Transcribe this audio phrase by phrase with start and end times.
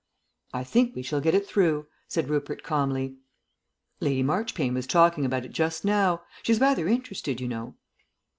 [0.51, 3.17] "I think we shall get it through," said Rupert calmly.
[3.99, 6.23] "Lady Marchpane was talking about it just now.
[6.41, 7.75] She's rather interested, you know."